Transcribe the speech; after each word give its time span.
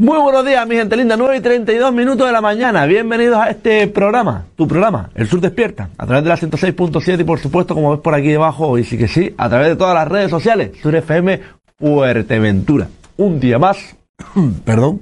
Muy 0.00 0.16
buenos 0.20 0.46
días, 0.46 0.64
mi 0.64 0.76
gente 0.76 0.96
linda. 0.96 1.16
9 1.16 1.38
y 1.38 1.40
32 1.40 1.92
minutos 1.92 2.24
de 2.24 2.32
la 2.32 2.40
mañana. 2.40 2.86
Bienvenidos 2.86 3.36
a 3.36 3.50
este 3.50 3.88
programa, 3.88 4.44
tu 4.54 4.68
programa, 4.68 5.10
El 5.12 5.26
Sur 5.26 5.40
Despierta, 5.40 5.90
a 5.98 6.06
través 6.06 6.22
de 6.22 6.28
la 6.28 6.36
106.7 6.36 7.20
y 7.20 7.24
por 7.24 7.40
supuesto, 7.40 7.74
como 7.74 7.90
ves 7.90 7.98
por 7.98 8.14
aquí 8.14 8.28
debajo, 8.28 8.78
y 8.78 8.84
sí 8.84 8.96
que 8.96 9.08
sí, 9.08 9.34
a 9.36 9.48
través 9.48 9.70
de 9.70 9.74
todas 9.74 9.96
las 9.96 10.06
redes 10.06 10.30
sociales, 10.30 10.70
Sur 10.80 10.94
FM 10.94 11.40
Fuerteventura. 11.76 12.86
Un 13.16 13.40
día 13.40 13.58
más, 13.58 13.96
perdón, 14.64 15.00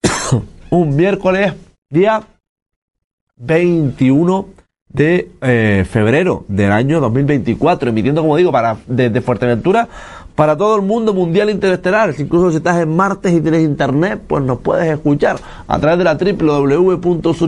un 0.70 0.96
miércoles, 0.96 1.52
día 1.90 2.22
21 3.36 4.48
de 4.94 5.28
eh, 5.42 5.84
febrero 5.90 6.44
del 6.48 6.72
año 6.72 7.00
2024, 7.00 7.90
emitiendo, 7.90 8.22
como 8.22 8.36
digo, 8.36 8.50
para 8.50 8.78
desde 8.86 9.20
Fuerteventura 9.20 9.88
para 10.34 10.56
todo 10.56 10.76
el 10.76 10.82
mundo 10.82 11.12
mundial 11.14 11.50
interestelar. 11.50 12.14
Incluso 12.18 12.50
si 12.50 12.56
estás 12.56 12.80
en 12.80 12.94
Marte 12.94 13.30
y 13.32 13.40
tienes 13.40 13.62
internet, 13.62 14.20
pues 14.26 14.42
nos 14.42 14.58
puedes 14.58 14.92
escuchar 14.92 15.36
a 15.66 15.78
través 15.78 15.98
de 15.98 16.04
la 16.04 16.14
www.surfm.es 16.14 17.42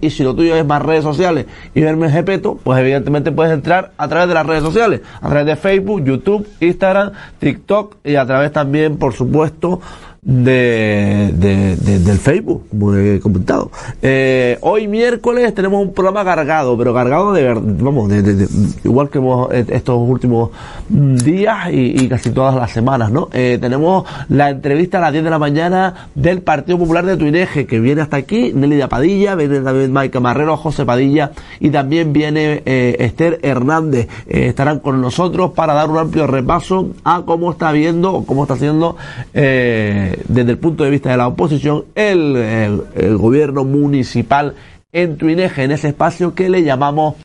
y 0.00 0.10
si 0.10 0.24
lo 0.24 0.34
tuyo 0.34 0.56
es 0.56 0.66
más 0.66 0.82
redes 0.82 1.04
sociales 1.04 1.46
y 1.74 1.80
verme 1.80 2.06
en 2.06 2.12
Gepeto, 2.12 2.58
pues 2.62 2.80
evidentemente 2.80 3.30
puedes 3.32 3.52
entrar 3.52 3.92
a 3.96 4.08
través 4.08 4.28
de 4.28 4.34
las 4.34 4.46
redes 4.46 4.62
sociales, 4.62 5.00
a 5.20 5.28
través 5.28 5.46
de 5.46 5.56
Facebook, 5.56 6.04
YouTube, 6.04 6.46
Instagram, 6.60 7.12
TikTok 7.38 7.96
y 8.04 8.16
a 8.16 8.26
través 8.26 8.52
también, 8.52 8.96
por 8.96 9.14
supuesto, 9.14 9.80
de, 10.22 11.32
del 11.76 12.18
Facebook, 12.18 12.68
como 12.70 12.94
he 12.94 13.20
comentado. 13.20 13.70
Eh, 14.02 14.58
hoy 14.62 14.88
miércoles 14.88 15.54
tenemos 15.54 15.80
un 15.80 15.92
programa 15.92 16.24
cargado, 16.24 16.76
pero 16.76 16.92
cargado 16.92 17.32
de 17.32 17.42
verdad, 17.42 17.62
vamos, 17.80 18.08
de, 18.08 18.48
igual 18.84 19.08
que 19.10 19.18
hemos, 19.18 19.52
eh, 19.52 19.64
estos 19.68 19.96
últimos 19.98 20.50
días 20.88 21.68
y, 21.72 22.08
casi 22.08 22.30
todas 22.30 22.54
las 22.54 22.70
semanas, 22.70 23.10
¿no? 23.10 23.28
Eh, 23.32 23.58
tenemos 23.60 24.04
la 24.28 24.50
entrevista 24.50 24.98
a 24.98 25.02
las 25.02 25.12
10 25.12 25.24
de 25.24 25.30
la 25.30 25.38
mañana 25.38 26.08
del 26.14 26.42
Partido 26.42 26.78
Popular 26.78 27.04
de 27.04 27.16
Tuineje, 27.16 27.66
que 27.66 27.80
viene 27.80 28.02
hasta 28.02 28.16
aquí, 28.16 28.52
Nelly 28.54 28.86
Padilla, 28.88 29.34
viene 29.34 29.60
también 29.60 29.92
Mike 29.92 30.20
Marrero, 30.20 30.56
José 30.56 30.84
Padilla 30.84 31.32
y 31.60 31.70
también 31.70 32.12
viene 32.12 32.62
Esther 32.64 33.38
Hernández. 33.42 34.08
estarán 34.26 34.78
con 34.80 35.00
nosotros 35.00 35.52
para 35.52 35.74
dar 35.74 35.90
un 35.90 35.98
amplio 35.98 36.26
repaso 36.26 36.90
a 37.04 37.22
cómo 37.24 37.50
está 37.50 37.72
viendo, 37.72 38.24
cómo 38.26 38.44
está 38.44 38.54
haciendo 38.54 38.96
eh, 39.34 40.07
desde 40.28 40.52
el 40.52 40.58
punto 40.58 40.84
de 40.84 40.90
vista 40.90 41.10
de 41.10 41.16
la 41.16 41.28
oposición, 41.28 41.84
el, 41.94 42.82
gobierno 43.18 43.64
municipal 43.64 44.54
en 44.92 45.16
Tuineje, 45.16 45.64
en 45.64 45.72
ese 45.72 45.88
espacio 45.88 46.34
que 46.34 46.48
le 46.48 46.62
llamamos 46.62 47.16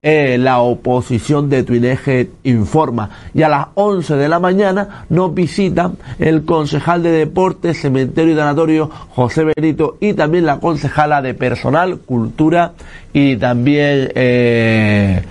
eh, 0.00 0.38
la 0.38 0.60
oposición 0.60 1.50
de 1.50 1.64
Tuineje 1.64 2.30
Informa. 2.44 3.10
Y 3.34 3.42
a 3.42 3.48
las 3.48 3.66
11 3.74 4.16
de 4.16 4.28
la 4.28 4.38
mañana 4.38 5.06
nos 5.08 5.34
visita 5.34 5.92
el 6.18 6.44
concejal 6.44 7.02
de 7.02 7.10
Deportes, 7.10 7.80
Cementerio 7.80 8.32
y 8.32 8.36
Danatorio, 8.36 8.88
José 9.10 9.44
Benito, 9.44 9.96
y 10.00 10.14
también 10.14 10.46
la 10.46 10.60
concejala 10.60 11.20
de 11.22 11.34
Personal, 11.34 11.98
Cultura 11.98 12.72
y 13.12 13.36
también... 13.36 14.12
Eh, 14.14 15.22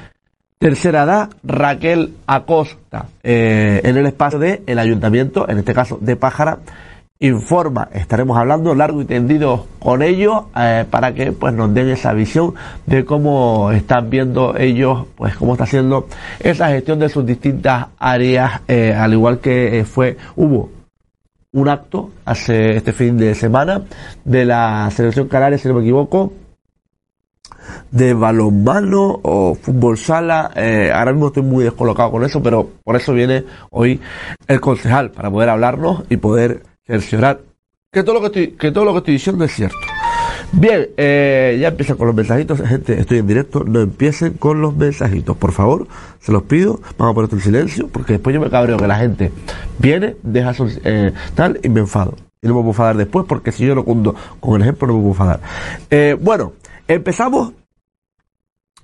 Tercera 0.59 1.03
edad, 1.03 1.29
Raquel 1.43 2.15
Acosta, 2.25 3.09
eh, 3.21 3.79
en 3.83 3.95
el 3.95 4.07
espacio 4.07 4.39
del 4.39 4.61
el 4.65 4.79
ayuntamiento, 4.79 5.47
en 5.47 5.59
este 5.59 5.71
caso 5.75 5.99
de 6.01 6.15
Pájara, 6.15 6.57
informa. 7.19 7.89
Estaremos 7.93 8.37
hablando 8.37 8.75
largo 8.75 9.01
y 9.01 9.05
tendido 9.05 9.65
con 9.79 10.03
ellos 10.03 10.43
eh, 10.55 10.85
para 10.89 11.13
que 11.13 11.31
pues 11.31 11.53
nos 11.53 11.73
den 11.73 11.89
esa 11.89 12.13
visión 12.13 12.53
de 12.85 13.05
cómo 13.05 13.71
están 13.71 14.09
viendo 14.09 14.55
ellos, 14.57 15.05
pues 15.15 15.35
cómo 15.35 15.53
está 15.53 15.63
haciendo 15.63 16.07
esa 16.39 16.67
gestión 16.69 16.99
de 16.99 17.09
sus 17.09 17.25
distintas 17.25 17.87
áreas, 17.97 18.61
eh, 18.67 18.93
al 18.93 19.13
igual 19.13 19.39
que 19.39 19.79
eh, 19.79 19.85
fue, 19.85 20.17
hubo 20.35 20.69
un 21.53 21.69
acto 21.69 22.11
hace 22.25 22.77
este 22.77 22.93
fin 22.93 23.17
de 23.17 23.33
semana 23.33 23.81
de 24.23 24.45
la 24.45 24.89
selección 24.91 25.27
canaria, 25.27 25.57
si 25.57 25.67
no 25.67 25.75
me 25.75 25.81
equivoco, 25.81 26.33
de 27.89 28.13
balonmano 28.13 29.19
o 29.23 29.55
fútbol 29.55 29.97
sala. 29.97 30.51
ahora 30.93 31.13
mismo 31.13 31.27
estoy 31.27 31.43
muy 31.43 31.63
descolocado 31.63 32.11
con 32.11 32.23
eso, 32.23 32.43
pero 32.43 32.69
por 32.83 32.95
eso 32.95 33.13
viene 33.13 33.43
hoy 33.71 33.99
el 34.47 34.61
concejal, 34.61 35.09
para 35.11 35.31
poder 35.31 35.49
hablarnos 35.49 36.03
y 36.09 36.17
poder 36.17 36.61
cerciorar 36.87 37.41
que 37.91 38.03
todo 38.03 38.15
lo 38.15 38.21
que 38.21 38.27
estoy, 38.27 38.47
que 38.57 38.71
todo 38.71 38.85
lo 38.85 38.93
que 38.93 38.97
estoy 38.99 39.13
diciendo 39.15 39.43
es 39.45 39.53
cierto. 39.53 39.77
Bien, 40.53 40.87
eh, 40.95 41.57
ya 41.59 41.67
empieza 41.67 41.95
con 41.95 42.07
los 42.07 42.15
mensajitos, 42.15 42.61
gente, 42.61 42.99
estoy 42.99 43.17
en 43.17 43.27
directo, 43.27 43.63
no 43.65 43.81
empiecen 43.81 44.33
con 44.33 44.61
los 44.61 44.75
mensajitos, 44.75 45.35
por 45.35 45.51
favor, 45.51 45.87
se 46.21 46.31
los 46.31 46.43
pido, 46.43 46.79
vamos 46.97 47.11
a 47.11 47.15
poner 47.15 47.33
en 47.33 47.41
silencio, 47.41 47.89
porque 47.89 48.13
después 48.13 48.33
yo 48.33 48.39
me 48.39 48.49
cabreo 48.49 48.77
que 48.77 48.87
la 48.87 48.95
gente 48.95 49.31
viene, 49.77 50.15
deja 50.23 50.53
su, 50.53 50.71
eh, 50.85 51.11
tal, 51.35 51.59
y 51.63 51.69
me 51.69 51.81
enfado. 51.81 52.15
Y 52.41 52.47
no 52.47 52.53
me 52.53 52.59
puedo 52.59 52.69
enfadar 52.69 52.97
después, 52.97 53.25
porque 53.27 53.51
si 53.51 53.65
yo 53.65 53.75
lo 53.75 53.83
cundo 53.83 54.15
con 54.39 54.55
el 54.55 54.61
ejemplo, 54.61 54.87
no 54.87 54.93
me 54.93 54.99
puedo 54.99 55.13
enfadar. 55.13 55.41
Eh, 55.89 56.17
bueno, 56.19 56.53
empezamos 56.87 57.51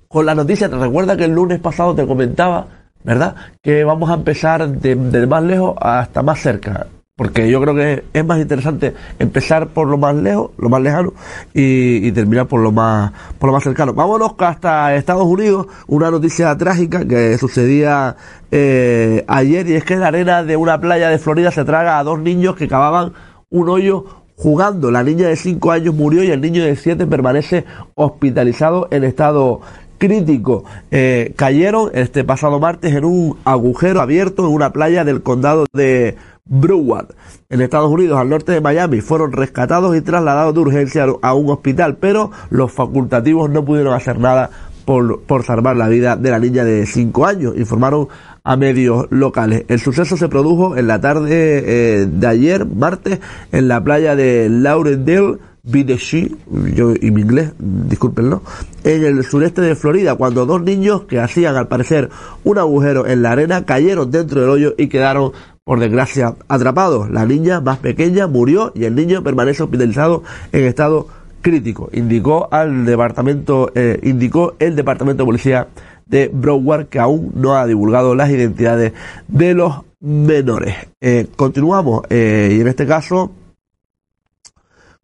con 0.10 0.26
la 0.26 0.36
noticia, 0.36 0.70
te 0.70 0.78
recuerda 0.78 1.16
que 1.16 1.26
el 1.26 1.32
lunes 1.32 1.60
pasado 1.60 1.96
te 1.96 2.06
comentaba, 2.06 2.68
¿verdad? 3.04 3.36
Que 3.62 3.84
vamos 3.84 4.10
a 4.10 4.16
empezar 4.16 4.68
de, 4.68 4.96
de 4.96 5.28
más 5.28 5.44
lejos 5.44 5.76
hasta 5.80 6.22
más 6.22 6.40
cerca. 6.42 6.88
Porque 7.16 7.48
yo 7.48 7.62
creo 7.62 7.76
que 7.76 8.04
es 8.12 8.26
más 8.26 8.40
interesante 8.40 8.96
empezar 9.20 9.68
por 9.68 9.88
lo 9.88 10.00
más 10.00 10.16
lejos, 10.16 10.50
lo 10.58 10.68
más 10.68 10.82
lejano, 10.82 11.14
y, 11.54 12.12
terminar 12.12 12.48
por 12.48 12.60
lo 12.60 12.72
más, 12.72 13.12
por 13.38 13.50
lo 13.50 13.54
más 13.54 13.64
cercano. 13.64 13.94
Vámonos 13.94 14.34
hasta 14.40 14.96
Estados 14.96 15.28
Unidos, 15.28 15.68
una 15.86 16.10
noticia 16.10 16.58
trágica 16.58 17.08
que 17.08 17.38
sucedía 17.38 18.16
eh, 18.50 19.24
ayer, 19.28 19.68
y 19.68 19.76
es 19.76 19.84
que 19.84 19.94
en 19.94 20.00
la 20.00 20.08
arena 20.08 20.44
de 20.44 20.58
una 20.58 20.82
playa 20.82 21.08
de 21.10 21.20
Florida 21.20 21.52
se 21.52 21.64
traga 21.66 22.00
a 22.00 22.04
dos 22.04 22.18
niños 22.18 22.56
que 22.56 22.68
cavaban 22.68 23.14
un 23.52 23.70
hoyo 23.70 24.06
jugando. 24.36 24.90
La 24.90 25.04
niña 25.04 25.28
de 25.28 25.36
5 25.36 25.72
años 25.72 25.94
murió 25.94 26.24
y 26.24 26.32
el 26.32 26.42
niño 26.42 26.64
de 26.64 26.76
7 26.76 27.06
permanece 27.06 27.66
hospitalizado 27.94 28.88
en 28.90 29.04
estado 29.04 29.62
crítico. 29.98 30.64
Eh, 30.92 31.34
cayeron 31.36 31.92
este 31.94 32.24
pasado 32.24 32.60
martes 32.60 32.94
en 32.94 33.06
un 33.06 33.38
agujero 33.46 34.02
abierto 34.02 34.46
en 34.48 34.54
una 34.54 34.74
playa 34.74 35.04
del 35.04 35.24
condado 35.24 35.66
de 35.74 36.16
Broward, 36.46 37.16
en 37.50 37.62
Estados 37.62 37.90
Unidos, 37.90 38.20
al 38.20 38.30
norte 38.30 38.52
de 38.52 38.60
Miami, 38.60 39.00
fueron 39.00 39.32
rescatados 39.32 39.96
y 39.96 40.02
trasladados 40.02 40.54
de 40.54 40.60
urgencia 40.60 41.06
a 41.22 41.34
un 41.34 41.50
hospital, 41.50 41.98
pero 41.98 42.32
los 42.50 42.72
facultativos 42.72 43.50
no 43.50 43.64
pudieron 43.64 43.94
hacer 43.94 44.20
nada 44.20 44.50
por, 44.86 45.22
por 45.22 45.44
salvar 45.44 45.78
la 45.78 45.88
vida 45.88 46.18
de 46.18 46.32
la 46.32 46.40
niña 46.40 46.66
de 46.66 46.86
5 46.86 47.26
años, 47.26 47.54
informaron 47.56 48.10
a 48.44 48.58
medios 48.58 49.08
locales. 49.10 49.64
El 49.70 49.80
suceso 49.80 50.18
se 50.18 50.28
produjo 50.28 50.76
en 50.76 50.88
la 50.88 51.00
tarde 51.00 51.64
eh, 51.66 52.08
de 52.12 52.28
ayer, 52.28 52.66
martes, 52.66 53.20
en 53.54 53.70
la 53.70 53.82
playa 53.82 54.16
de 54.16 54.50
Laurendale, 54.50 55.38
Videshi, 55.66 56.36
yo 56.76 56.92
y 57.00 57.12
mi 57.12 57.22
inglés, 57.22 57.54
discúlpenlo, 57.58 58.42
en 58.84 59.06
el 59.06 59.24
sureste 59.24 59.62
de 59.62 59.78
Florida, 59.78 60.16
cuando 60.16 60.46
dos 60.46 60.62
niños 60.62 61.04
que 61.04 61.22
hacían 61.22 61.56
al 61.56 61.70
parecer 61.70 62.10
un 62.44 62.58
agujero 62.58 63.08
en 63.08 63.22
la 63.22 63.32
arena 63.32 63.66
cayeron 63.66 64.12
dentro 64.12 64.42
del 64.42 64.50
hoyo 64.50 64.76
y 64.78 64.88
quedaron 64.88 65.32
por 65.64 65.80
desgracia, 65.80 66.36
atrapados. 66.50 67.10
La 67.10 67.26
niña 67.26 67.62
más 67.62 67.78
pequeña 67.78 68.28
murió 68.28 68.74
y 68.76 68.84
el 68.84 68.96
niño 68.96 69.24
permanece 69.24 69.64
hospitalizado 69.64 70.24
en 70.52 70.66
estado 70.66 71.08
crítico, 71.42 71.90
indicó 71.94 72.50
al 72.52 72.86
departamento, 72.86 73.72
eh, 73.74 74.02
indicó 74.04 74.56
el 74.60 74.76
departamento 74.76 75.24
de 75.24 75.28
policía 75.28 75.68
de 76.06 76.28
Broward 76.28 76.88
que 76.88 77.00
aún 77.00 77.32
no 77.36 77.56
ha 77.56 77.66
divulgado 77.66 78.16
las 78.16 78.30
identidades 78.30 78.92
de 79.30 79.54
los 79.54 79.76
menores. 80.02 80.76
Eh, 81.00 81.28
continuamos 81.38 82.02
eh, 82.10 82.54
y 82.58 82.60
en 82.60 82.68
este 82.68 82.86
caso 82.86 83.32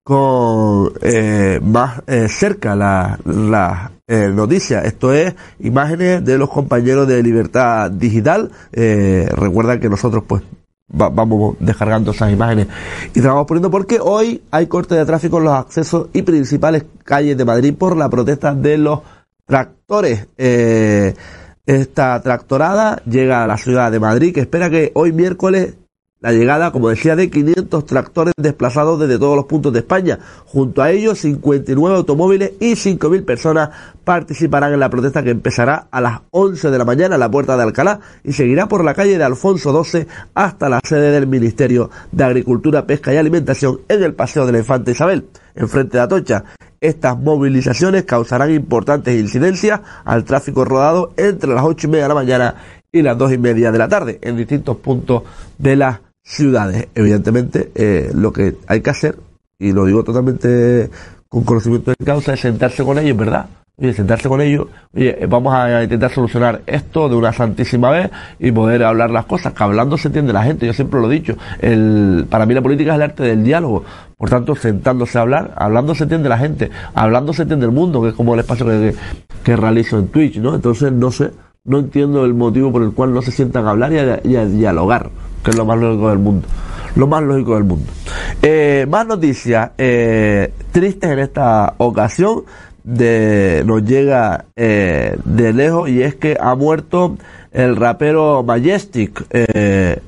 con 0.03 0.91
más 1.61 2.01
cerca 2.29 2.75
la, 2.75 3.19
la 3.25 3.91
noticia. 4.07 4.81
Esto 4.81 5.13
es 5.13 5.35
imágenes 5.59 6.25
de 6.25 6.37
los 6.37 6.49
compañeros 6.49 7.07
de 7.07 7.21
Libertad 7.21 7.91
Digital. 7.91 8.51
recuerda 8.71 9.79
que 9.79 9.89
nosotros 9.89 10.23
pues 10.27 10.41
vamos 10.91 11.55
descargando 11.59 12.11
esas 12.11 12.31
imágenes 12.31 12.67
y 13.13 13.21
te 13.21 13.27
vamos 13.27 13.45
poniendo 13.45 13.69
porque 13.69 13.99
hoy 14.01 14.41
hay 14.51 14.67
corte 14.67 14.95
de 14.95 15.05
tráfico 15.05 15.37
en 15.37 15.43
los 15.45 15.53
accesos 15.53 16.07
y 16.13 16.23
principales 16.23 16.85
calles 17.03 17.37
de 17.37 17.45
Madrid 17.45 17.73
por 17.77 17.95
la 17.95 18.09
protesta 18.09 18.55
de 18.55 18.77
los 18.77 19.01
tractores. 19.45 20.27
Eh, 20.37 21.13
esta 21.65 22.21
tractorada 22.21 23.01
llega 23.05 23.43
a 23.43 23.47
la 23.47 23.57
ciudad 23.57 23.91
de 23.91 23.99
Madrid 23.99 24.33
que 24.33 24.41
espera 24.41 24.69
que 24.69 24.91
hoy 24.95 25.11
miércoles 25.11 25.75
la 26.21 26.33
llegada, 26.33 26.71
como 26.71 26.89
decía, 26.89 27.15
de 27.15 27.29
500 27.29 27.85
tractores 27.85 28.33
desplazados 28.37 28.99
desde 28.99 29.17
todos 29.17 29.37
los 29.37 29.45
puntos 29.45 29.71
de 29.71 29.79
España. 29.79 30.19
Junto 30.45 30.81
a 30.81 30.91
ellos, 30.91 31.19
59 31.19 31.95
automóviles 31.95 32.51
y 32.59 32.73
5.000 32.73 33.23
personas 33.23 33.69
participarán 34.03 34.73
en 34.73 34.81
la 34.81 34.89
protesta 34.89 35.23
que 35.23 35.29
empezará 35.29 35.87
a 35.89 36.01
las 36.01 36.21
11 36.31 36.71
de 36.71 36.77
la 36.77 36.83
mañana 36.83 37.15
en 37.15 37.21
la 37.21 37.31
puerta 37.31 37.55
de 37.55 37.63
Alcalá 37.63 38.01
y 38.23 38.33
seguirá 38.33 38.67
por 38.67 38.83
la 38.83 38.93
calle 38.93 39.17
de 39.17 39.23
Alfonso 39.23 39.83
XII 39.83 40.07
hasta 40.33 40.67
la 40.67 40.81
sede 40.83 41.11
del 41.11 41.25
Ministerio 41.25 41.89
de 42.11 42.23
Agricultura, 42.25 42.85
Pesca 42.85 43.13
y 43.13 43.17
Alimentación 43.17 43.79
en 43.87 44.03
el 44.03 44.13
Paseo 44.13 44.45
de 44.45 44.51
la 44.51 44.57
Infanta 44.59 44.91
Isabel, 44.91 45.27
enfrente 45.55 45.97
de 45.97 46.03
Atocha. 46.03 46.43
Estas 46.81 47.17
movilizaciones 47.17 48.03
causarán 48.03 48.51
importantes 48.51 49.17
incidencias 49.17 49.81
al 50.03 50.25
tráfico 50.25 50.65
rodado 50.65 51.13
entre 51.15 51.53
las 51.53 51.63
8 51.63 51.87
y 51.87 51.89
media 51.89 52.03
de 52.03 52.09
la 52.09 52.15
mañana 52.15 52.55
y 52.91 53.01
las 53.03 53.17
2 53.17 53.33
y 53.33 53.37
media 53.37 53.71
de 53.71 53.77
la 53.77 53.87
tarde 53.87 54.19
en 54.21 54.35
distintos 54.35 54.77
puntos 54.77 55.23
de 55.57 55.75
la 55.75 56.01
ciudades. 56.23 56.87
Evidentemente, 56.95 57.71
eh, 57.75 58.11
lo 58.13 58.31
que 58.31 58.55
hay 58.67 58.81
que 58.81 58.89
hacer, 58.89 59.17
y 59.57 59.71
lo 59.71 59.85
digo 59.85 60.03
totalmente 60.03 60.89
con 61.27 61.43
conocimiento 61.43 61.91
de 61.91 62.05
causa, 62.05 62.33
es 62.33 62.39
sentarse 62.39 62.83
con 62.83 62.97
ellos, 62.97 63.17
¿verdad? 63.17 63.47
Oye, 63.81 63.93
sentarse 63.93 64.27
con 64.27 64.41
ellos, 64.41 64.67
oye, 64.93 65.25
vamos 65.29 65.53
a 65.53 65.81
intentar 65.81 66.11
solucionar 66.11 66.63
esto 66.65 67.07
de 67.07 67.15
una 67.15 67.31
santísima 67.31 67.89
vez 67.91 68.11
y 68.37 68.51
poder 68.51 68.83
hablar 68.83 69.09
las 69.09 69.25
cosas, 69.25 69.53
que 69.53 69.63
hablando 69.63 69.97
se 69.97 70.09
entiende 70.09 70.33
la 70.33 70.43
gente, 70.43 70.65
yo 70.65 70.73
siempre 70.73 70.99
lo 70.99 71.09
he 71.09 71.13
dicho, 71.13 71.37
el, 71.61 72.25
para 72.29 72.45
mí 72.45 72.53
la 72.53 72.61
política 72.61 72.91
es 72.91 72.95
el 72.97 73.01
arte 73.03 73.23
del 73.23 73.41
diálogo, 73.41 73.85
por 74.17 74.29
tanto, 74.29 74.53
sentándose 74.53 75.17
a 75.17 75.21
hablar, 75.21 75.53
hablando 75.55 75.95
se 75.95 76.03
entiende 76.03 76.27
la 76.27 76.37
gente, 76.37 76.69
hablando 76.93 77.31
se 77.31 77.43
entiende 77.43 77.67
el 77.67 77.71
mundo, 77.71 78.01
que 78.01 78.09
es 78.09 78.15
como 78.15 78.33
el 78.33 78.41
espacio 78.41 78.65
que, 78.65 78.95
que, 79.45 79.55
realizo 79.55 79.97
en 79.97 80.09
Twitch, 80.09 80.39
¿no? 80.39 80.55
Entonces, 80.55 80.91
no 80.91 81.09
sé, 81.09 81.31
no 81.63 81.79
entiendo 81.79 82.25
el 82.25 82.33
motivo 82.33 82.73
por 82.73 82.83
el 82.83 82.91
cual 82.91 83.13
no 83.13 83.21
se 83.21 83.31
sientan 83.31 83.65
a 83.65 83.69
hablar 83.69 83.93
y 84.23 84.35
a, 84.35 84.45
dialogar, 84.45 85.09
que 85.43 85.51
es 85.51 85.57
lo 85.57 85.65
más 85.65 85.79
lógico 85.79 86.09
del 86.09 86.19
mundo. 86.19 86.47
Lo 86.95 87.07
más 87.07 87.23
lógico 87.23 87.55
del 87.55 87.63
mundo. 87.63 87.91
Eh, 88.41 88.85
más 88.89 89.05
noticias 89.05 89.71
eh, 89.77 90.51
tristes 90.71 91.11
en 91.11 91.19
esta 91.19 91.75
ocasión 91.77 92.43
de, 92.83 93.63
nos 93.65 93.83
llega 93.83 94.45
eh, 94.55 95.17
de 95.23 95.53
lejos 95.53 95.89
y 95.89 96.01
es 96.01 96.15
que 96.15 96.37
ha 96.39 96.55
muerto 96.55 97.17
el 97.51 97.75
rapero 97.75 98.43
Majestic. 98.43 99.25
Eh, 99.31 99.99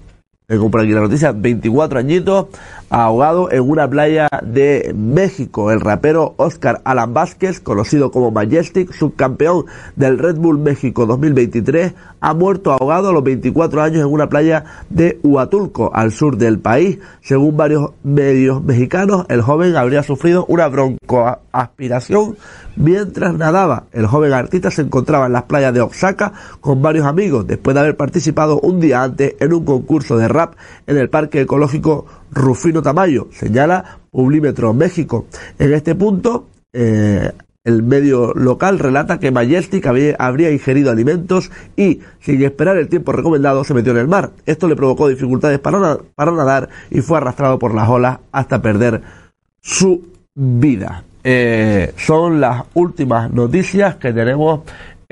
por 0.69 0.81
aquí 0.81 0.91
la 0.91 1.01
noticia, 1.01 1.31
24 1.31 1.99
añitos, 1.99 2.47
ahogado 2.91 3.49
en 3.51 3.67
una 3.67 3.89
playa 3.89 4.27
de 4.43 4.93
México. 4.95 5.71
El 5.71 5.79
rapero 5.79 6.35
Oscar 6.37 6.81
Alan 6.83 7.13
Vázquez, 7.13 7.61
conocido 7.61 8.11
como 8.11 8.31
Majestic, 8.31 8.91
subcampeón 8.91 9.65
del 9.95 10.19
Red 10.19 10.35
Bull 10.35 10.59
México 10.59 11.05
2023, 11.05 11.93
ha 12.19 12.33
muerto 12.33 12.73
ahogado 12.73 13.09
a 13.09 13.13
los 13.13 13.23
24 13.23 13.81
años 13.81 14.01
en 14.01 14.11
una 14.11 14.27
playa 14.27 14.65
de 14.89 15.19
Huatulco, 15.23 15.91
al 15.93 16.11
sur 16.11 16.37
del 16.37 16.59
país. 16.59 16.99
Según 17.21 17.55
varios 17.55 17.91
medios 18.03 18.61
mexicanos, 18.61 19.25
el 19.29 19.41
joven 19.41 19.77
habría 19.77 20.03
sufrido 20.03 20.45
una 20.47 20.67
broncoaspiración 20.67 22.35
mientras 22.75 23.33
nadaba. 23.33 23.85
El 23.93 24.05
joven 24.05 24.33
artista 24.33 24.69
se 24.69 24.81
encontraba 24.81 25.27
en 25.27 25.33
las 25.33 25.43
playas 25.43 25.73
de 25.73 25.81
Oaxaca 25.81 26.33
con 26.59 26.81
varios 26.81 27.05
amigos 27.05 27.47
después 27.47 27.73
de 27.73 27.79
haber 27.79 27.95
participado 27.95 28.59
un 28.59 28.81
día 28.81 29.01
antes 29.01 29.35
en 29.39 29.53
un 29.53 29.63
concurso 29.63 30.17
de 30.17 30.27
rap 30.27 30.55
en 30.87 30.97
el 30.97 31.09
Parque 31.09 31.41
Ecológico 31.41 32.05
Rufino 32.31 32.81
Tamayo, 32.81 33.27
señala 33.31 33.99
Publímetro 34.09 34.73
México. 34.73 35.25
En 35.59 35.73
este 35.73 35.95
punto, 35.95 36.47
eh, 36.73 37.31
el 37.63 37.83
medio 37.83 38.33
local 38.33 38.79
relata 38.79 39.19
que 39.19 39.31
Majestic 39.31 39.85
habría 39.85 40.51
ingerido 40.51 40.91
alimentos 40.91 41.51
y, 41.75 41.99
sin 42.19 42.43
esperar 42.43 42.77
el 42.77 42.89
tiempo 42.89 43.11
recomendado, 43.11 43.63
se 43.63 43.73
metió 43.73 43.91
en 43.91 43.99
el 43.99 44.07
mar. 44.07 44.31
Esto 44.45 44.67
le 44.67 44.75
provocó 44.75 45.07
dificultades 45.07 45.59
para, 45.59 45.99
para 46.15 46.31
nadar 46.31 46.69
y 46.89 47.01
fue 47.01 47.17
arrastrado 47.17 47.59
por 47.59 47.75
las 47.75 47.87
olas 47.87 48.19
hasta 48.31 48.61
perder 48.61 49.01
su 49.61 50.01
vida. 50.33 51.03
Eh, 51.23 51.93
son 51.97 52.41
las 52.41 52.63
últimas 52.73 53.31
noticias 53.31 53.97
que 53.97 54.11
tenemos 54.11 54.61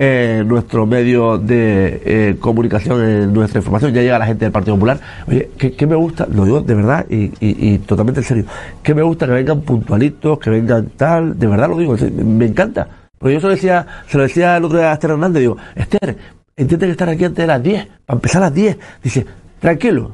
en 0.01 0.47
nuestro 0.47 0.85
medio 0.85 1.37
de 1.37 2.01
eh, 2.05 2.35
comunicación, 2.39 3.03
en 3.03 3.33
nuestra 3.33 3.59
información. 3.59 3.93
Ya 3.93 4.01
llega 4.01 4.17
la 4.17 4.25
gente 4.25 4.45
del 4.45 4.51
Partido 4.53 4.75
Popular. 4.75 4.97
Oye, 5.27 5.51
¿qué, 5.57 5.85
me 5.85 5.95
gusta? 5.95 6.25
Lo 6.33 6.45
digo 6.45 6.61
de 6.61 6.73
verdad 6.73 7.05
y, 7.09 7.77
totalmente 7.79 8.21
en 8.21 8.25
serio. 8.25 8.45
¿Qué 8.81 8.93
me 8.93 9.01
gusta 9.01 9.25
que 9.25 9.33
vengan 9.33 9.59
puntualitos, 9.59 10.39
que 10.39 10.49
vengan 10.49 10.91
tal? 10.95 11.37
De 11.37 11.47
verdad 11.47 11.67
lo 11.67 11.77
digo, 11.77 11.97
me 12.23 12.45
encanta. 12.45 12.87
Porque 13.17 13.33
yo 13.33 13.41
se 13.41 13.47
lo 13.47 13.53
decía, 13.53 13.85
se 14.07 14.15
lo 14.15 14.23
decía 14.23 14.55
el 14.55 14.63
otro 14.63 14.77
día 14.77 14.91
a 14.91 14.93
Esther 14.93 15.11
Hernández, 15.11 15.41
digo, 15.41 15.57
Esther, 15.75 16.17
intenten 16.55 16.91
estar 16.91 17.09
aquí 17.09 17.25
antes 17.25 17.43
de 17.43 17.47
las 17.47 17.61
10, 17.61 17.87
para 18.05 18.15
empezar 18.15 18.41
a 18.41 18.45
las 18.45 18.53
10. 18.53 18.77
Dice, 19.03 19.25
tranquilo, 19.59 20.13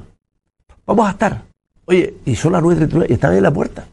vamos 0.87 1.07
a 1.07 1.11
estar. 1.11 1.43
Oye, 1.85 2.15
y 2.25 2.35
son 2.35 2.53
las 2.53 2.63
9.39 2.63 3.05
y 3.07 3.13
están 3.13 3.31
ahí 3.33 3.37
en 3.37 3.43
la 3.43 3.53
puerta 3.53 3.85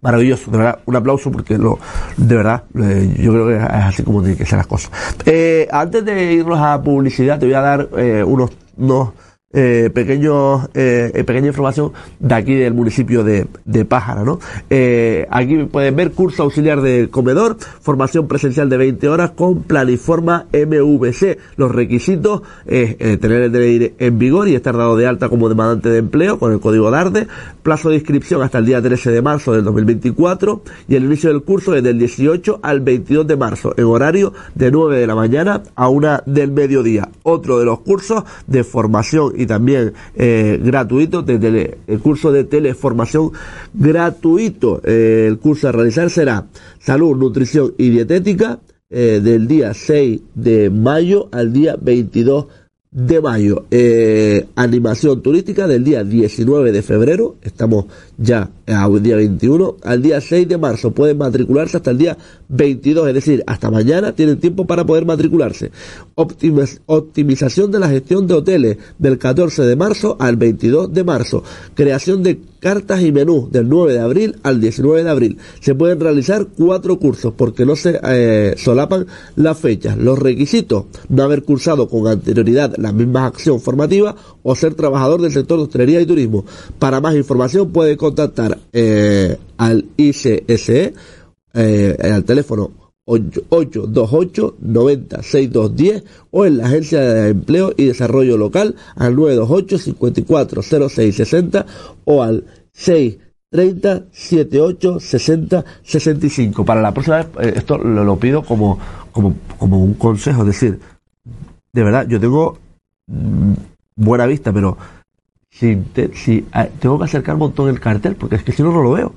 maravilloso, 0.00 0.50
de 0.50 0.58
verdad, 0.58 0.78
un 0.86 0.96
aplauso 0.96 1.30
porque 1.30 1.58
lo, 1.58 1.78
de 2.16 2.36
verdad, 2.36 2.64
eh, 2.74 3.14
yo 3.18 3.32
creo 3.32 3.48
que 3.48 3.56
es 3.56 3.62
así 3.62 4.02
como 4.02 4.20
tienen 4.20 4.38
que 4.38 4.46
ser 4.46 4.58
las 4.58 4.66
cosas. 4.66 4.90
Eh, 5.24 5.68
antes 5.70 6.04
de 6.04 6.32
irnos 6.34 6.58
a 6.60 6.82
publicidad, 6.82 7.38
te 7.38 7.46
voy 7.46 7.54
a 7.54 7.60
dar 7.60 7.88
eh, 7.96 8.22
unos, 8.24 8.50
unos 8.76 9.10
eh, 9.56 9.90
pequeños, 9.92 10.68
eh, 10.74 11.24
pequeña 11.26 11.48
información 11.48 11.92
de 12.20 12.34
aquí 12.34 12.54
del 12.54 12.74
municipio 12.74 13.24
de, 13.24 13.46
de 13.64 13.84
Pájara, 13.86 14.22
¿no? 14.22 14.38
Eh, 14.68 15.26
aquí 15.30 15.56
pueden 15.64 15.96
ver 15.96 16.12
curso 16.12 16.42
auxiliar 16.42 16.82
de 16.82 17.08
comedor, 17.10 17.56
formación 17.80 18.28
presencial 18.28 18.68
de 18.68 18.76
20 18.76 19.08
horas 19.08 19.30
con 19.30 19.62
planiforma 19.62 20.46
MVC. 20.52 21.38
Los 21.56 21.72
requisitos 21.72 22.42
es 22.66 22.96
eh, 22.98 23.16
tener 23.16 23.42
el 23.42 23.52
DNI 23.52 23.94
en 23.98 24.18
vigor 24.18 24.46
y 24.48 24.54
estar 24.54 24.76
dado 24.76 24.94
de 24.94 25.06
alta 25.06 25.30
como 25.30 25.48
demandante 25.48 25.88
de 25.88 25.98
empleo 25.98 26.38
con 26.38 26.52
el 26.52 26.60
código 26.60 26.90
DARDE, 26.90 27.26
plazo 27.62 27.88
de 27.88 27.96
inscripción 27.96 28.42
hasta 28.42 28.58
el 28.58 28.66
día 28.66 28.82
13 28.82 29.10
de 29.10 29.22
marzo 29.22 29.54
del 29.54 29.64
2024 29.64 30.62
y 30.86 30.96
el 30.96 31.04
inicio 31.04 31.30
del 31.30 31.42
curso 31.42 31.74
es 31.74 31.82
del 31.82 31.98
18 31.98 32.60
al 32.62 32.80
22 32.80 33.26
de 33.26 33.36
marzo 33.36 33.72
en 33.78 33.84
horario 33.84 34.34
de 34.54 34.70
9 34.70 34.98
de 34.98 35.06
la 35.06 35.14
mañana 35.14 35.62
a 35.74 35.88
1 35.88 36.24
del 36.26 36.52
mediodía. 36.52 37.08
Otro 37.22 37.58
de 37.58 37.64
los 37.64 37.80
cursos 37.80 38.24
de 38.46 38.62
formación 38.62 39.32
y 39.34 39.45
también 39.46 39.92
eh, 40.14 40.60
gratuito, 40.62 41.22
de 41.22 41.78
el 41.86 42.00
curso 42.00 42.32
de 42.32 42.44
teleformación 42.44 43.32
gratuito. 43.74 44.80
Eh, 44.84 45.26
el 45.28 45.38
curso 45.38 45.68
a 45.68 45.72
realizar 45.72 46.10
será 46.10 46.46
salud, 46.78 47.16
nutrición 47.16 47.74
y 47.78 47.90
dietética 47.90 48.60
eh, 48.90 49.20
del 49.22 49.48
día 49.48 49.74
6 49.74 50.20
de 50.34 50.70
mayo 50.70 51.28
al 51.32 51.52
día 51.52 51.76
22 51.80 52.46
de 52.46 52.65
mayo. 53.22 53.66
Eh, 53.70 54.46
animación 54.54 55.22
turística 55.22 55.66
del 55.66 55.84
día 55.84 56.02
19 56.04 56.72
de 56.72 56.82
febrero, 56.82 57.36
estamos 57.42 57.86
ya 58.16 58.50
al 58.66 59.02
día 59.02 59.16
21, 59.16 59.76
al 59.82 60.02
día 60.02 60.20
6 60.20 60.48
de 60.48 60.58
marzo 60.58 60.92
pueden 60.92 61.18
matricularse 61.18 61.76
hasta 61.76 61.90
el 61.90 61.98
día 61.98 62.16
22, 62.48 63.08
es 63.08 63.14
decir, 63.14 63.44
hasta 63.46 63.70
mañana 63.70 64.12
tienen 64.12 64.38
tiempo 64.38 64.66
para 64.66 64.84
poder 64.84 65.04
matricularse. 65.04 65.70
optimización 66.14 67.70
de 67.70 67.78
la 67.78 67.88
gestión 67.88 68.26
de 68.26 68.34
hoteles 68.34 68.78
del 68.98 69.18
14 69.18 69.62
de 69.62 69.76
marzo 69.76 70.16
al 70.18 70.36
22 70.36 70.92
de 70.92 71.04
marzo. 71.04 71.42
Creación 71.74 72.22
de 72.22 72.40
cartas 72.66 73.00
y 73.00 73.12
menús 73.12 73.52
del 73.52 73.68
9 73.68 73.92
de 73.92 74.00
abril 74.00 74.36
al 74.42 74.60
19 74.60 75.04
de 75.04 75.08
abril. 75.08 75.38
Se 75.60 75.76
pueden 75.76 76.00
realizar 76.00 76.48
cuatro 76.58 76.98
cursos 76.98 77.32
porque 77.36 77.64
no 77.64 77.76
se 77.76 78.00
eh, 78.02 78.54
solapan 78.56 79.06
las 79.36 79.56
fechas. 79.56 79.96
Los 79.96 80.18
requisitos, 80.18 80.86
no 81.08 81.22
haber 81.22 81.44
cursado 81.44 81.88
con 81.88 82.08
anterioridad 82.08 82.74
la 82.76 82.90
misma 82.90 83.26
acción 83.26 83.60
formativa 83.60 84.16
o 84.42 84.56
ser 84.56 84.74
trabajador 84.74 85.22
del 85.22 85.30
sector 85.30 85.58
de 85.58 85.62
hostelería 85.62 86.00
y 86.00 86.06
turismo. 86.06 86.44
Para 86.80 87.00
más 87.00 87.14
información 87.14 87.70
puede 87.70 87.96
contactar 87.96 88.58
eh, 88.72 89.36
al 89.58 89.84
ICSE, 89.96 90.92
eh, 91.54 91.96
al 92.02 92.24
teléfono 92.24 92.85
828 93.06 94.56
90 94.60 95.22
6210 95.22 96.04
o 96.32 96.44
en 96.44 96.58
la 96.58 96.66
Agencia 96.66 97.00
de 97.00 97.30
Empleo 97.30 97.72
y 97.76 97.86
Desarrollo 97.86 98.36
Local 98.36 98.74
al 98.96 99.14
928 99.14 99.78
54 99.78 100.62
06 100.88 101.16
60 101.16 101.66
o 102.04 102.22
al 102.22 102.44
630 102.72 104.06
78 104.10 105.00
60 105.00 105.64
65. 105.82 106.64
Para 106.64 106.82
la 106.82 106.92
próxima 106.92 107.18
vez, 107.18 107.26
eh, 107.40 107.52
esto 107.56 107.78
lo, 107.78 108.04
lo 108.04 108.16
pido 108.18 108.42
como, 108.42 108.78
como, 109.12 109.36
como 109.56 109.82
un 109.82 109.94
consejo, 109.94 110.40
es 110.40 110.48
decir, 110.48 110.80
de 111.72 111.82
verdad, 111.84 112.08
yo 112.08 112.18
tengo 112.18 112.58
mm, 113.06 113.52
buena 113.94 114.26
vista, 114.26 114.52
pero 114.52 114.76
si, 115.48 115.78
si 116.14 116.44
ah, 116.52 116.66
tengo 116.80 116.98
que 116.98 117.04
acercar 117.04 117.36
un 117.36 117.40
montón 117.40 117.68
el 117.68 117.78
cartel, 117.80 118.16
porque 118.16 118.36
es 118.36 118.42
que 118.42 118.52
si 118.52 118.62
no, 118.62 118.72
no 118.72 118.82
lo 118.82 118.92
veo. 118.92 119.14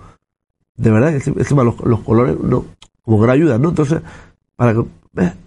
De 0.78 0.92
verdad, 0.92 1.14
encima 1.14 1.64
los, 1.64 1.80
los 1.82 2.00
colores 2.02 2.40
no, 2.40 2.66
como 3.10 3.24
gran 3.24 3.38
ayuda, 3.38 3.58
¿no? 3.58 3.70
Entonces, 3.70 4.02
para 4.56 4.76
que, 4.76 4.86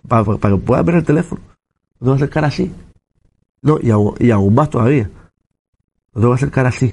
para, 0.09 0.25
para, 0.25 0.54
que 0.57 0.61
puedas 0.61 0.85
ver 0.85 0.97
el 0.97 1.04
teléfono, 1.04 1.40
lo 2.00 2.07
tengo 2.07 2.16
que 2.16 2.25
acercar 2.25 2.45
así. 2.45 2.73
No, 3.62 3.78
y 3.81 3.90
aún, 3.92 4.14
y 4.19 4.33
aún 4.33 4.52
más 4.52 4.69
todavía. 4.69 5.09
Lo 6.12 6.21
tengo 6.21 6.35
que 6.35 6.38
acercar 6.38 6.66
así. 6.66 6.92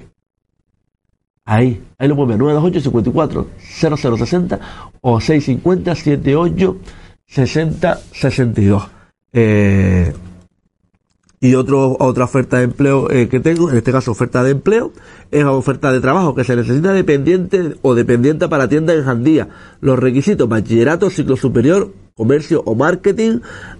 Ahí, 1.44 1.82
ahí 1.98 2.06
lo 2.06 2.14
pueden 2.14 2.28
ver, 2.28 2.38
928 2.38 2.84
54 2.84 3.48
0060 3.58 4.60
o 5.00 5.20
650 5.20 5.94
78 5.96 6.76
60 7.26 8.00
62. 8.12 8.90
Eh, 9.32 10.14
y 11.42 11.54
otro, 11.54 11.96
otra 11.98 12.24
oferta 12.24 12.58
de 12.58 12.64
empleo 12.64 13.10
eh, 13.10 13.28
que 13.28 13.40
tengo, 13.40 13.70
en 13.70 13.78
este 13.78 13.92
caso 13.92 14.10
oferta 14.10 14.42
de 14.42 14.50
empleo, 14.50 14.92
es 15.30 15.42
oferta 15.44 15.90
de 15.90 16.00
trabajo 16.00 16.34
que 16.34 16.44
se 16.44 16.54
necesita 16.54 16.92
dependiente 16.92 17.76
o 17.80 17.94
dependiente 17.94 18.46
para 18.48 18.68
tienda 18.68 18.92
en 18.92 19.04
Jandía. 19.04 19.48
Los 19.80 19.98
requisitos, 19.98 20.46
bachillerato, 20.46 21.08
ciclo 21.08 21.38
superior, 21.38 21.94
comercio 22.14 22.62
o 22.66 22.74
marketing, 22.74 23.38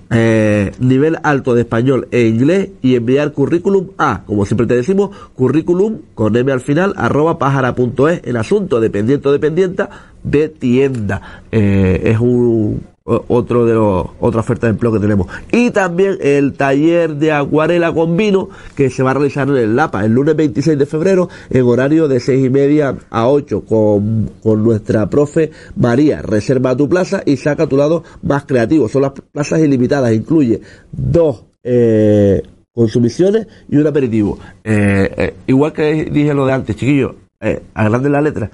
eh, 0.09 0.73
nivel 0.79 1.19
alto 1.23 1.55
de 1.55 1.61
español 1.61 2.09
e 2.11 2.23
inglés 2.23 2.71
y 2.81 2.95
enviar 2.95 3.33
currículum 3.33 3.89
a, 3.99 4.23
como 4.25 4.47
siempre 4.47 4.67
te 4.67 4.77
decimos, 4.77 5.15
currículum 5.35 5.99
con 6.15 6.35
M 6.35 6.51
al 6.51 6.63
final, 6.63 6.95
arroba 6.97 7.39
pájara.es, 7.39 8.23
el 8.25 8.39
asunto 8.39 8.81
dependiente 8.81 9.29
o 9.29 9.33
dependienta 9.33 9.91
de 10.23 10.49
tienda. 10.49 11.43
Eh, 11.53 12.01
es 12.07 12.21
un 12.21 12.81
otro 13.29 13.67
de 13.67 13.75
los 13.75 14.07
otra 14.21 14.41
oferta 14.41 14.67
de 14.67 14.73
empleo 14.73 14.93
que 14.93 15.01
tenemos. 15.01 15.27
Y 15.53 15.71
también 15.71 16.19
el 16.21 16.53
taller 16.55 17.17
de 17.17 17.33
acuarela 17.33 17.93
con 17.93 18.17
vino 18.17 18.49
que 18.75 18.91
se 18.91 19.03
va 19.03 19.11
a 19.11 19.15
realizar 19.15 19.49
en 19.49 19.57
el 19.57 19.77
Lapa 19.77 20.05
el 20.05 20.13
lunes 20.13 20.37
26 20.37 20.79
de 20.79 20.87
febrero 20.87 21.29
en 21.51 21.65
horario 21.65 22.09
de 22.09 22.21
seis 22.21 22.45
y 22.45 22.51
media 22.51 22.97
a 23.11 23.29
8 23.29 23.63
con, 23.63 24.31
con 24.43 24.63
nuestra 24.63 25.09
profe 25.11 25.51
María. 25.77 26.23
Reserva 26.23 26.77
tu 26.77 26.89
plaza 26.89 27.23
y 27.25 27.37
saca 27.37 27.67
tu 27.67 27.77
lado 27.77 28.05
más 28.23 28.45
creativo. 28.45 28.89
Son 28.89 29.03
las 29.03 29.13
plazas 29.13 29.61
ilimitadas 29.61 30.13
incluye 30.13 30.61
dos 30.93 31.45
eh, 31.63 32.43
consumiciones 32.73 33.47
y 33.69 33.77
un 33.77 33.87
aperitivo. 33.87 34.39
Eh, 34.65 35.13
eh, 35.17 35.35
igual 35.47 35.73
que 35.73 36.05
dije 36.05 36.35
lo 36.35 36.47
de 36.47 36.53
antes 36.53 36.77
chiquillos 36.77 37.15
eh, 37.41 37.63
agranden 37.75 38.13
la 38.13 38.21
letra 38.21 38.51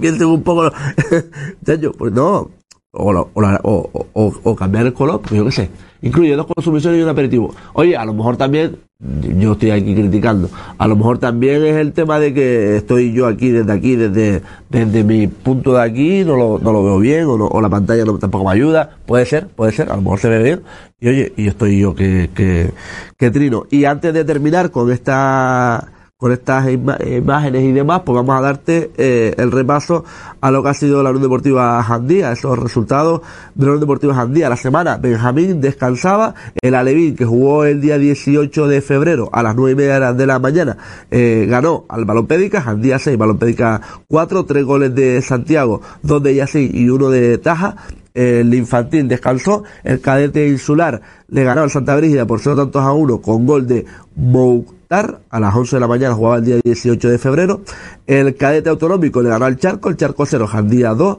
piensen 0.00 0.26
un 0.28 0.42
poco 0.42 0.72
pues 1.98 2.12
no 2.12 2.50
o, 2.92 3.90
o, 4.42 4.56
cambiar 4.56 4.86
el 4.86 4.92
color, 4.92 5.20
pues 5.20 5.34
yo 5.34 5.44
qué 5.44 5.52
sé. 5.52 5.70
Incluye 6.02 6.34
dos 6.34 6.46
consumiciones 6.46 6.98
y 6.98 7.02
un 7.02 7.08
aperitivo. 7.08 7.54
Oye, 7.74 7.96
a 7.96 8.04
lo 8.04 8.14
mejor 8.14 8.36
también, 8.36 8.78
yo 9.38 9.52
estoy 9.52 9.70
aquí 9.70 9.94
criticando, 9.94 10.48
a 10.76 10.88
lo 10.88 10.96
mejor 10.96 11.18
también 11.18 11.64
es 11.64 11.76
el 11.76 11.92
tema 11.92 12.18
de 12.18 12.34
que 12.34 12.76
estoy 12.76 13.12
yo 13.12 13.26
aquí, 13.26 13.50
desde 13.50 13.72
aquí, 13.72 13.96
desde, 13.96 14.42
desde 14.68 15.04
mi 15.04 15.28
punto 15.28 15.74
de 15.74 15.82
aquí, 15.82 16.24
no 16.24 16.36
lo, 16.36 16.58
no 16.58 16.72
lo 16.72 16.82
veo 16.82 16.98
bien, 16.98 17.26
o, 17.26 17.34
o 17.34 17.60
la 17.60 17.68
pantalla 17.68 18.04
no, 18.04 18.18
tampoco 18.18 18.46
me 18.46 18.52
ayuda. 18.52 18.96
Puede 19.06 19.26
ser, 19.26 19.46
puede 19.48 19.72
ser, 19.72 19.90
a 19.90 19.96
lo 19.96 20.02
mejor 20.02 20.18
se 20.18 20.28
ve 20.28 20.42
bien. 20.42 20.62
Y 20.98 21.08
oye, 21.08 21.32
y 21.36 21.48
estoy 21.48 21.78
yo 21.78 21.94
que, 21.94 22.30
que, 22.34 22.70
que 23.16 23.30
trino. 23.30 23.66
Y 23.70 23.84
antes 23.84 24.12
de 24.12 24.24
terminar 24.24 24.70
con 24.70 24.90
esta 24.90 25.92
con 26.20 26.32
estas 26.32 26.68
imágenes 26.70 27.62
y 27.62 27.72
demás, 27.72 28.02
pues 28.04 28.14
vamos 28.14 28.36
a 28.36 28.42
darte 28.42 28.90
eh, 28.98 29.34
el 29.38 29.50
repaso 29.50 30.04
a 30.42 30.50
lo 30.50 30.62
que 30.62 30.68
ha 30.68 30.74
sido 30.74 31.02
la 31.02 31.08
Unión 31.08 31.22
Deportiva 31.22 31.82
Jandía, 31.82 32.30
esos 32.30 32.58
resultados 32.58 33.22
de 33.54 33.64
la 33.64 33.72
Unión 33.72 33.80
Deportiva 33.80 34.14
Jandía. 34.14 34.50
La 34.50 34.58
semana, 34.58 34.98
Benjamín 34.98 35.62
descansaba, 35.62 36.34
el 36.60 36.74
Alevín, 36.74 37.16
que 37.16 37.24
jugó 37.24 37.64
el 37.64 37.80
día 37.80 37.96
18 37.96 38.68
de 38.68 38.82
febrero 38.82 39.30
a 39.32 39.42
las 39.42 39.56
9 39.56 39.72
y 39.72 39.74
media 39.74 40.12
de 40.12 40.26
la 40.26 40.38
mañana, 40.38 40.76
eh, 41.10 41.46
ganó 41.48 41.86
al 41.88 42.04
Balón 42.04 42.26
Pédica, 42.26 42.60
Jandía 42.60 42.98
6, 42.98 43.16
Balón 43.16 43.38
Pédica 43.38 43.80
4, 44.08 44.44
tres 44.44 44.64
goles 44.64 44.94
de 44.94 45.22
Santiago, 45.22 45.80
dos 46.02 46.22
de 46.22 46.32
ellas 46.32 46.54
y 46.54 46.90
uno 46.90 47.08
de 47.08 47.38
Taja, 47.38 47.76
el 48.12 48.52
infantil 48.54 49.08
descansó, 49.08 49.62
el 49.84 50.00
cadete 50.00 50.48
insular 50.48 51.00
le 51.28 51.44
ganó 51.44 51.62
al 51.62 51.70
Santa 51.70 51.96
Brígida 51.96 52.26
por 52.26 52.40
0 52.40 52.56
tantos 52.56 52.82
a 52.82 52.92
1 52.92 53.22
con 53.22 53.46
gol 53.46 53.66
de 53.66 53.86
A 54.92 55.38
las 55.38 55.54
11 55.54 55.76
de 55.76 55.80
la 55.80 55.86
mañana 55.86 56.16
jugaba 56.16 56.38
el 56.38 56.44
día 56.44 56.56
18 56.64 57.10
de 57.10 57.18
febrero. 57.18 57.60
El 58.08 58.34
cadete 58.34 58.70
autonómico 58.70 59.22
le 59.22 59.28
ganó 59.28 59.44
al 59.44 59.56
Charco, 59.56 59.88
el 59.88 59.96
Charco 59.96 60.26
0, 60.26 60.48
Jandía 60.48 60.94
2, 60.94 61.18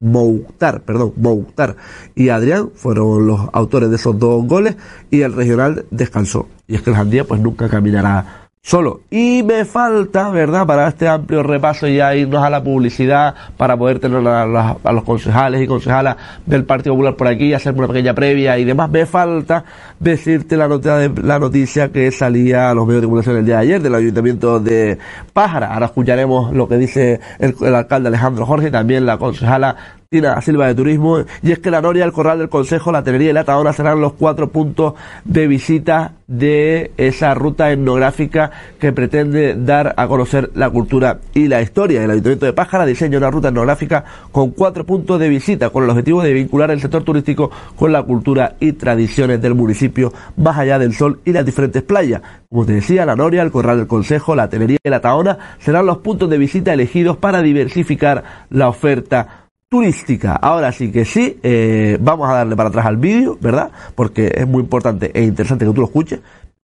Moutar, 0.00 0.80
perdón, 0.82 1.12
Moutar 1.14 1.76
y 2.16 2.30
Adrián 2.30 2.70
fueron 2.74 3.28
los 3.28 3.42
autores 3.52 3.90
de 3.90 3.94
esos 3.94 4.18
dos 4.18 4.44
goles 4.44 4.74
y 5.08 5.20
el 5.20 5.34
regional 5.34 5.84
descansó. 5.92 6.48
Y 6.66 6.74
es 6.74 6.82
que 6.82 6.90
el 6.90 6.96
Jandía 6.96 7.22
pues 7.22 7.40
nunca 7.40 7.68
caminará 7.68 8.39
solo. 8.62 9.00
Y 9.10 9.42
me 9.42 9.64
falta, 9.64 10.28
¿verdad? 10.30 10.66
Para 10.66 10.88
este 10.88 11.08
amplio 11.08 11.42
repaso 11.42 11.86
y 11.86 11.96
ya 11.96 12.14
irnos 12.14 12.42
a 12.42 12.50
la 12.50 12.62
publicidad 12.62 13.34
para 13.56 13.76
poder 13.76 13.98
tener 13.98 14.26
a, 14.26 14.46
los 14.92 15.04
concejales 15.04 15.62
y 15.62 15.66
concejalas 15.66 16.16
del 16.46 16.64
Partido 16.64 16.94
Popular 16.94 17.16
por 17.16 17.26
aquí 17.28 17.54
hacer 17.54 17.74
una 17.74 17.88
pequeña 17.88 18.14
previa 18.14 18.58
y 18.58 18.64
demás. 18.64 18.90
Me 18.90 19.06
falta 19.06 19.64
decirte 19.98 20.56
la 20.56 20.68
noticia, 20.68 20.96
de, 20.96 21.22
la 21.22 21.38
noticia 21.38 21.90
que 21.90 22.10
salía 22.12 22.70
a 22.70 22.74
los 22.74 22.86
medios 22.86 23.02
de 23.02 23.06
comunicación 23.06 23.38
el 23.38 23.46
día 23.46 23.56
de 23.56 23.62
ayer 23.62 23.82
del 23.82 23.94
Ayuntamiento 23.94 24.60
de 24.60 24.98
Pájara. 25.32 25.72
Ahora 25.72 25.86
escucharemos 25.86 26.52
lo 26.52 26.68
que 26.68 26.76
dice 26.76 27.20
el, 27.38 27.54
el 27.62 27.74
alcalde 27.74 28.08
Alejandro 28.08 28.46
Jorge 28.46 28.68
y 28.68 28.70
también 28.70 29.06
la 29.06 29.18
concejala 29.18 29.99
Tina 30.12 30.40
Silva 30.40 30.66
de 30.66 30.74
Turismo, 30.74 31.20
y 31.40 31.52
es 31.52 31.60
que 31.60 31.70
la 31.70 31.80
Noria, 31.80 32.04
el 32.04 32.10
Corral 32.10 32.40
del 32.40 32.48
Consejo, 32.48 32.90
la 32.90 33.04
Tenería 33.04 33.30
y 33.30 33.32
la 33.32 33.44
Taona 33.44 33.72
serán 33.72 34.00
los 34.00 34.14
cuatro 34.14 34.48
puntos 34.48 34.94
de 35.24 35.46
visita 35.46 36.14
de 36.26 36.90
esa 36.96 37.32
ruta 37.34 37.70
etnográfica 37.70 38.50
que 38.80 38.92
pretende 38.92 39.54
dar 39.54 39.94
a 39.96 40.08
conocer 40.08 40.50
la 40.56 40.68
cultura 40.68 41.20
y 41.32 41.46
la 41.46 41.62
historia. 41.62 42.02
El 42.02 42.10
Ayuntamiento 42.10 42.46
de 42.46 42.52
Pájara 42.52 42.86
diseña 42.86 43.18
una 43.18 43.30
ruta 43.30 43.50
etnográfica 43.50 44.04
con 44.32 44.50
cuatro 44.50 44.84
puntos 44.84 45.20
de 45.20 45.28
visita, 45.28 45.70
con 45.70 45.84
el 45.84 45.90
objetivo 45.90 46.24
de 46.24 46.32
vincular 46.32 46.72
el 46.72 46.80
sector 46.80 47.04
turístico 47.04 47.52
con 47.76 47.92
la 47.92 48.02
cultura 48.02 48.56
y 48.58 48.72
tradiciones 48.72 49.40
del 49.40 49.54
municipio, 49.54 50.12
más 50.36 50.58
allá 50.58 50.80
del 50.80 50.92
sol 50.92 51.20
y 51.24 51.32
las 51.32 51.46
diferentes 51.46 51.84
playas. 51.84 52.20
Como 52.48 52.66
te 52.66 52.72
decía, 52.72 53.06
la 53.06 53.14
Noria, 53.14 53.42
el 53.42 53.52
Corral 53.52 53.76
del 53.76 53.86
Consejo, 53.86 54.34
la 54.34 54.48
Tenería 54.48 54.78
y 54.82 54.90
la 54.90 55.00
Taona 55.00 55.38
serán 55.60 55.86
los 55.86 55.98
puntos 55.98 56.28
de 56.28 56.38
visita 56.38 56.72
elegidos 56.72 57.16
para 57.16 57.42
diversificar 57.42 58.24
la 58.50 58.68
oferta 58.68 59.46
turística. 59.70 60.34
Ahora 60.34 60.72
sí 60.72 60.90
que 60.90 61.04
sí, 61.04 61.38
eh, 61.42 61.96
vamos 62.00 62.28
a 62.28 62.34
darle 62.34 62.56
para 62.56 62.68
atrás 62.68 62.86
al 62.86 62.96
vídeo, 62.96 63.38
¿verdad? 63.40 63.70
Porque 63.94 64.30
es 64.34 64.46
muy 64.46 64.62
importante 64.62 65.12
e 65.14 65.22
interesante 65.22 65.64
que 65.64 65.72
tú 65.72 65.80
lo 65.80 65.86
escuches. 65.86 66.20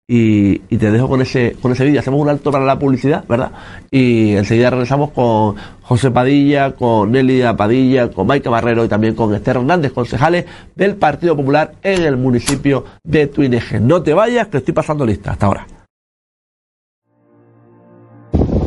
Y, 0.09 0.59
te 0.59 0.91
dejo 0.93 1.09
con 1.09 1.21
ese, 1.21 1.57
con 1.61 1.73
ese 1.73 1.85
vídeo. 1.85 2.01
Hacemos 2.01 2.21
un 2.21 2.29
alto 2.29 2.53
para 2.53 2.65
la 2.65 2.79
publicidad, 2.79 3.25
¿verdad? 3.29 3.51
Y 3.91 4.37
enseguida 4.37 4.71
regresamos 4.71 5.11
con 5.11 5.57
José 5.83 6.11
Padilla, 6.11 6.73
con 6.73 7.11
Nelly 7.11 7.43
Padilla, 7.57 8.11
con 8.11 8.27
Maika 8.27 8.51
Barrero 8.51 8.85
y 8.85 8.89
también 8.89 9.15
con 9.15 9.35
Esther 9.35 9.57
Hernández, 9.57 9.93
concejales 9.93 10.45
del 10.77 10.97
Partido 10.97 11.37
Popular 11.37 11.75
en 11.83 12.03
el 12.03 12.17
municipio 12.17 12.85
de 13.03 13.27
Tuineje. 13.29 13.81
No 13.81 14.03
te 14.03 14.15
vayas, 14.15 14.49
que 14.49 14.59
estoy 14.59 14.75
pasando 14.75 15.05
lista. 15.05 15.33
Hasta 15.33 15.47
ahora. 15.47 15.75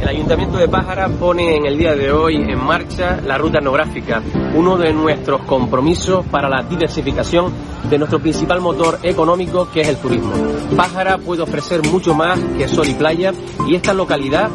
El 0.01 0.07
Ayuntamiento 0.07 0.57
de 0.57 0.67
Pájara 0.69 1.09
pone 1.09 1.57
en 1.57 1.65
el 1.65 1.77
día 1.77 1.93
de 1.93 2.11
hoy 2.11 2.35
en 2.35 2.57
marcha 2.57 3.19
la 3.25 3.37
ruta 3.37 3.59
etnográfica, 3.59 4.21
uno 4.55 4.77
de 4.77 4.93
nuestros 4.93 5.41
compromisos 5.41 6.25
para 6.25 6.47
la 6.47 6.63
diversificación 6.63 7.51
de 7.89 7.97
nuestro 7.97 8.19
principal 8.19 8.61
motor 8.61 8.99
económico 9.03 9.69
que 9.71 9.81
es 9.81 9.89
el 9.89 9.97
turismo. 9.97 10.31
Pájara 10.75 11.17
puede 11.17 11.41
ofrecer 11.41 11.85
mucho 11.87 12.13
más 12.13 12.39
que 12.57 12.67
sol 12.67 12.87
y 12.87 12.93
playa 12.93 13.33
y 13.67 13.75
esta 13.75 13.93
localidad 13.93 14.49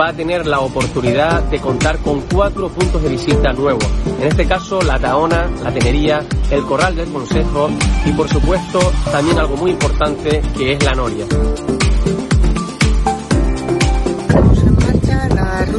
va 0.00 0.08
a 0.08 0.12
tener 0.12 0.46
la 0.46 0.60
oportunidad 0.60 1.42
de 1.44 1.60
contar 1.60 1.98
con 1.98 2.22
cuatro 2.22 2.68
puntos 2.68 3.02
de 3.02 3.10
visita 3.10 3.52
nuevos. 3.52 3.84
En 4.20 4.28
este 4.28 4.46
caso, 4.46 4.80
la 4.80 4.98
Taona, 4.98 5.50
la 5.62 5.72
Tenería, 5.72 6.24
el 6.50 6.62
Corral 6.62 6.96
del 6.96 7.12
Consejo 7.12 7.68
y 8.06 8.12
por 8.12 8.28
supuesto 8.28 8.78
también 9.12 9.38
algo 9.38 9.56
muy 9.56 9.72
importante 9.72 10.42
que 10.56 10.72
es 10.72 10.84
la 10.84 10.94
Noria. 10.94 11.26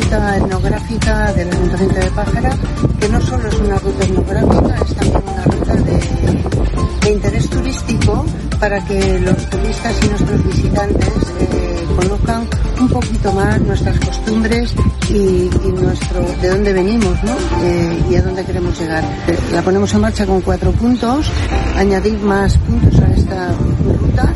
Ruta 0.07 0.37
etnográfica 0.37 1.33
del 1.33 1.49
Ayuntamiento 1.49 1.99
de 1.99 2.11
Pájara, 2.11 2.57
que 2.97 3.09
no 3.09 3.21
solo 3.21 3.49
es 3.49 3.55
una 3.55 3.77
ruta 3.77 4.05
etnográfica, 4.05 4.75
es 4.85 4.95
también 4.95 5.23
una 5.33 5.43
ruta 5.43 5.73
de, 5.73 7.11
interés 7.11 7.49
turístico 7.49 8.25
para 8.57 8.83
que 8.85 9.19
los 9.19 9.49
turistas 9.49 9.95
y 10.01 10.07
nuestros 10.07 10.45
visitantes 10.45 11.13
eh, 11.41 11.85
conozcan 11.97 12.47
un 12.79 12.87
poquito 12.87 13.33
más 13.33 13.59
nuestras 13.61 13.99
costumbres 13.99 14.73
y, 15.09 15.49
nuestro 15.71 16.21
de 16.41 16.49
dónde 16.49 16.73
venimos 16.73 17.21
¿no? 17.23 17.33
Eh, 17.63 18.03
y 18.09 18.15
a 18.15 18.21
dónde 18.21 18.45
queremos 18.45 18.79
llegar. 18.79 19.03
La 19.51 19.61
ponemos 19.61 19.93
en 19.93 20.01
marcha 20.01 20.25
con 20.25 20.39
cuatro 20.39 20.71
puntos, 20.71 21.29
añadir 21.75 22.17
más 22.19 22.57
puntos 22.59 22.97
a 23.01 23.13
esta 23.13 23.53
ruta 23.99 24.33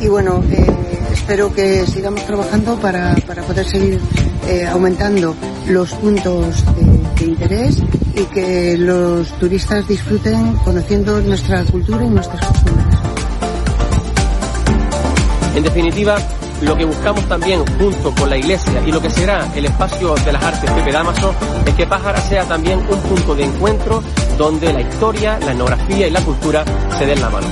y 0.00 0.08
bueno, 0.08 0.42
eh, 0.50 0.66
espero 1.12 1.54
que 1.54 1.86
sigamos 1.86 2.26
trabajando 2.26 2.76
para, 2.80 3.14
para 3.24 3.42
poder 3.42 3.64
seguir 3.66 4.00
eh, 4.46 4.66
aumentando 4.66 5.34
los 5.68 5.92
puntos 5.94 6.64
de, 6.76 7.24
interés 7.24 7.82
y 8.16 8.24
que 8.34 8.76
los 8.76 9.28
turistas 9.38 9.86
disfruten 9.86 10.54
conociendo 10.64 11.20
nuestra 11.20 11.64
cultura 11.64 12.04
y 12.04 12.08
nuestras 12.08 12.44
costumbres. 12.44 12.98
En 15.54 15.62
definitiva, 15.62 16.16
lo 16.62 16.76
que 16.76 16.84
buscamos 16.84 17.26
también 17.28 17.64
junto 17.78 18.12
con 18.14 18.30
la 18.30 18.36
iglesia 18.36 18.82
y 18.86 18.90
lo 18.90 19.00
que 19.00 19.10
será 19.10 19.48
el 19.54 19.66
espacio 19.66 20.14
de 20.14 20.32
las 20.32 20.42
artes 20.42 20.70
Pepe 20.70 20.92
Damaso 20.92 21.34
es 21.66 21.74
que 21.74 21.86
Pájara 21.86 22.20
sea 22.20 22.44
también 22.44 22.78
un 22.78 23.00
punto 23.00 23.34
de 23.34 23.44
encuentro 23.44 24.02
donde 24.38 24.72
la 24.72 24.80
historia, 24.80 25.38
la 25.38 25.52
etnografía 25.52 26.06
y 26.06 26.10
la 26.10 26.20
cultura 26.20 26.64
se 26.98 27.06
den 27.06 27.20
la 27.20 27.30
mano. 27.30 27.46